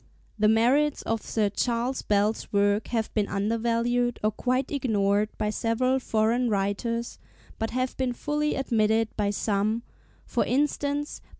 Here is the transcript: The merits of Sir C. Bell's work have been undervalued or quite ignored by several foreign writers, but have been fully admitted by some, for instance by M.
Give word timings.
The 0.39 0.47
merits 0.47 1.03
of 1.03 1.21
Sir 1.21 1.51
C. 1.55 1.71
Bell's 2.07 2.51
work 2.51 2.87
have 2.87 3.13
been 3.13 3.27
undervalued 3.27 4.19
or 4.23 4.31
quite 4.31 4.71
ignored 4.71 5.29
by 5.37 5.51
several 5.51 5.99
foreign 5.99 6.49
writers, 6.49 7.19
but 7.59 7.69
have 7.69 7.95
been 7.97 8.13
fully 8.13 8.55
admitted 8.55 9.15
by 9.15 9.29
some, 9.29 9.83
for 10.25 10.43
instance 10.43 11.19
by 11.21 11.27
M. 11.27 11.29